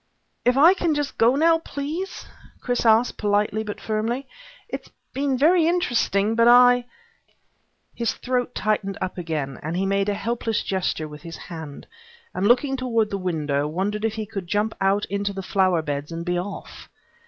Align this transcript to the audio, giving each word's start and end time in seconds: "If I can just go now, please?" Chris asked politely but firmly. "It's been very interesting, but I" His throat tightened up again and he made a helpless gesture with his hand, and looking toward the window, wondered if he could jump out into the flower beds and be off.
"If 0.43 0.57
I 0.57 0.73
can 0.73 0.95
just 0.95 1.19
go 1.19 1.35
now, 1.35 1.59
please?" 1.59 2.25
Chris 2.59 2.87
asked 2.87 3.19
politely 3.19 3.63
but 3.63 3.79
firmly. 3.79 4.27
"It's 4.67 4.89
been 5.13 5.37
very 5.37 5.67
interesting, 5.67 6.33
but 6.33 6.47
I" 6.47 6.85
His 7.93 8.13
throat 8.15 8.55
tightened 8.55 8.97
up 8.99 9.19
again 9.19 9.59
and 9.61 9.77
he 9.77 9.85
made 9.85 10.09
a 10.09 10.15
helpless 10.15 10.63
gesture 10.63 11.07
with 11.07 11.21
his 11.21 11.37
hand, 11.37 11.85
and 12.33 12.47
looking 12.47 12.75
toward 12.77 13.11
the 13.11 13.17
window, 13.19 13.67
wondered 13.67 14.03
if 14.03 14.15
he 14.15 14.25
could 14.25 14.47
jump 14.47 14.73
out 14.81 15.05
into 15.05 15.33
the 15.33 15.43
flower 15.43 15.83
beds 15.83 16.11
and 16.11 16.25
be 16.25 16.39
off. 16.39 16.89